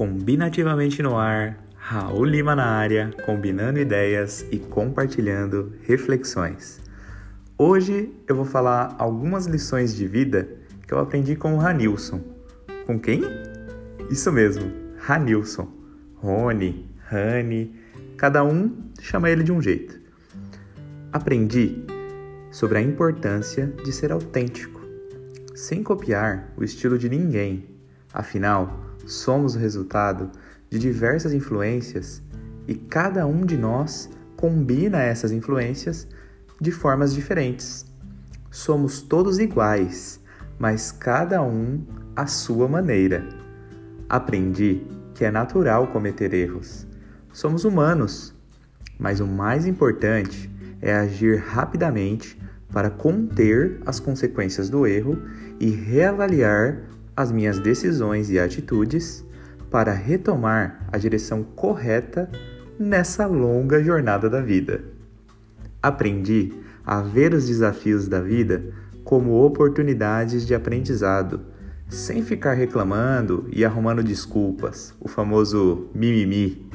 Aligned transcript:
Combinativamente 0.00 1.02
no 1.02 1.18
ar, 1.18 1.62
Raul 1.76 2.24
Lima 2.24 2.56
na 2.56 2.64
área, 2.64 3.10
combinando 3.26 3.78
ideias 3.78 4.46
e 4.50 4.58
compartilhando 4.58 5.74
reflexões. 5.82 6.80
Hoje 7.58 8.10
eu 8.26 8.34
vou 8.34 8.46
falar 8.46 8.96
algumas 8.98 9.44
lições 9.44 9.94
de 9.94 10.06
vida 10.06 10.48
que 10.86 10.94
eu 10.94 10.98
aprendi 10.98 11.36
com 11.36 11.54
o 11.54 11.58
Ranilson. 11.58 12.18
Com 12.86 12.98
quem? 12.98 13.20
Isso 14.10 14.32
mesmo, 14.32 14.72
Ranilson. 14.96 15.68
Rony, 16.14 16.90
Rani, 17.06 17.78
cada 18.16 18.42
um 18.42 18.74
chama 19.02 19.28
ele 19.28 19.44
de 19.44 19.52
um 19.52 19.60
jeito. 19.60 20.00
Aprendi 21.12 21.84
sobre 22.50 22.78
a 22.78 22.80
importância 22.80 23.66
de 23.84 23.92
ser 23.92 24.12
autêntico, 24.12 24.80
sem 25.54 25.82
copiar 25.82 26.54
o 26.56 26.64
estilo 26.64 26.96
de 26.96 27.10
ninguém. 27.10 27.68
Afinal, 28.14 28.89
somos 29.06 29.54
o 29.54 29.58
resultado 29.58 30.30
de 30.68 30.78
diversas 30.78 31.32
influências 31.32 32.22
e 32.66 32.74
cada 32.74 33.26
um 33.26 33.44
de 33.44 33.56
nós 33.56 34.08
combina 34.36 35.02
essas 35.02 35.32
influências 35.32 36.06
de 36.60 36.70
formas 36.70 37.12
diferentes. 37.12 37.84
Somos 38.50 39.02
todos 39.02 39.38
iguais, 39.38 40.20
mas 40.58 40.92
cada 40.92 41.42
um 41.42 41.84
à 42.14 42.26
sua 42.26 42.68
maneira. 42.68 43.28
Aprendi 44.08 44.86
que 45.14 45.24
é 45.24 45.30
natural 45.30 45.88
cometer 45.88 46.32
erros. 46.32 46.86
Somos 47.32 47.64
humanos, 47.64 48.34
mas 48.98 49.20
o 49.20 49.26
mais 49.26 49.66
importante 49.66 50.50
é 50.80 50.94
agir 50.94 51.38
rapidamente 51.38 52.40
para 52.72 52.90
conter 52.90 53.80
as 53.84 53.98
consequências 53.98 54.70
do 54.70 54.86
erro 54.86 55.20
e 55.58 55.70
reavaliar 55.70 56.82
as 57.20 57.30
minhas 57.30 57.58
decisões 57.58 58.30
e 58.30 58.38
atitudes 58.38 59.24
para 59.70 59.92
retomar 59.92 60.86
a 60.90 60.96
direção 60.96 61.42
correta 61.42 62.30
nessa 62.78 63.26
longa 63.26 63.82
jornada 63.84 64.28
da 64.28 64.40
vida. 64.40 64.82
Aprendi 65.82 66.52
a 66.84 67.02
ver 67.02 67.34
os 67.34 67.46
desafios 67.46 68.08
da 68.08 68.20
vida 68.20 68.72
como 69.04 69.44
oportunidades 69.44 70.46
de 70.46 70.54
aprendizado, 70.54 71.42
sem 71.88 72.22
ficar 72.22 72.54
reclamando 72.54 73.46
e 73.52 73.64
arrumando 73.64 74.02
desculpas, 74.02 74.94
o 74.98 75.06
famoso 75.06 75.88
mimimi. 75.94 76.70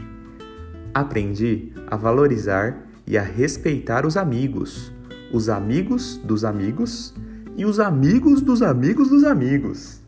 Aprendi 0.94 1.74
a 1.88 1.98
valorizar 1.98 2.86
e 3.08 3.18
a 3.18 3.24
respeitar 3.24 4.06
os 4.06 4.16
amigos, 4.16 4.94
os 5.34 5.50
amigos 5.50 6.18
dos 6.24 6.46
amigos 6.46 7.14
e 7.58 7.66
os 7.66 7.80
amigos 7.80 8.42
dos 8.42 8.62
amigos 8.62 9.10
dos 9.10 9.24
amigos. 9.24 10.05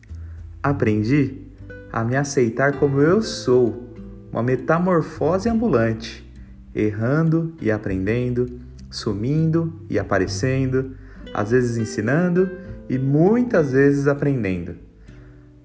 Aprendi 0.61 1.47
a 1.91 2.03
me 2.03 2.15
aceitar 2.15 2.73
como 2.73 2.99
eu 2.99 3.21
sou, 3.21 3.93
uma 4.31 4.43
metamorfose 4.43 5.47
ambulante, 5.47 6.27
errando 6.73 7.53
e 7.61 7.71
aprendendo, 7.71 8.59
sumindo 8.89 9.81
e 9.89 9.97
aparecendo, 9.97 10.95
às 11.33 11.51
vezes 11.51 11.77
ensinando 11.77 12.49
e 12.89 12.97
muitas 12.97 13.71
vezes 13.71 14.07
aprendendo. 14.07 14.75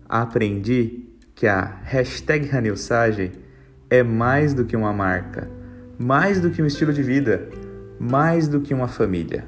Aprendi 0.08 1.08
que 1.34 1.46
a 1.46 1.80
hashtag 1.84 2.46
Ranilsagem 2.46 3.32
é 3.88 4.02
mais 4.02 4.54
do 4.54 4.64
que 4.64 4.76
uma 4.76 4.92
marca, 4.92 5.50
mais 5.98 6.40
do 6.40 6.50
que 6.50 6.62
um 6.62 6.66
estilo 6.66 6.92
de 6.92 7.02
vida, 7.02 7.48
mais 7.98 8.46
do 8.46 8.60
que 8.60 8.74
uma 8.74 8.88
família. 8.88 9.44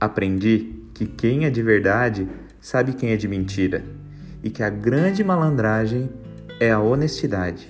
Aprendi 0.00 0.74
que 0.94 1.06
quem 1.06 1.44
é 1.44 1.50
de 1.50 1.62
verdade 1.62 2.28
sabe 2.60 2.92
quem 2.94 3.10
é 3.10 3.16
de 3.16 3.28
mentira 3.28 3.84
e 4.42 4.50
que 4.50 4.62
a 4.62 4.70
grande 4.70 5.24
malandragem 5.24 6.10
é 6.60 6.70
a 6.70 6.80
honestidade. 6.80 7.68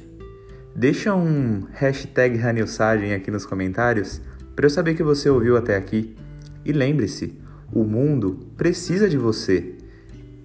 Deixa 0.74 1.14
um 1.14 1.66
hashtag 1.72 2.36
Ranilsagem 2.36 3.12
aqui 3.12 3.30
nos 3.30 3.44
comentários 3.44 4.20
para 4.54 4.64
eu 4.66 4.70
saber 4.70 4.94
que 4.94 5.02
você 5.02 5.30
ouviu 5.30 5.56
até 5.56 5.76
aqui. 5.76 6.16
E 6.64 6.72
lembre-se, 6.72 7.38
o 7.72 7.84
mundo 7.84 8.48
precisa 8.56 9.08
de 9.08 9.16
você. 9.16 9.76